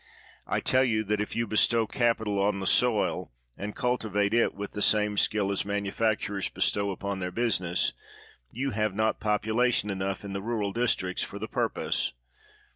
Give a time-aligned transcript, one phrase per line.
[0.47, 4.71] I tell you that, if you bestow capital on the soil, and cultivate it with
[4.71, 7.93] the same skill as manufacturers bestow upon their business,
[8.49, 12.13] you have not popu lation enough in the rural districts for the pur pose.